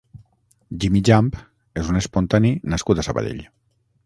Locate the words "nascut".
2.75-3.05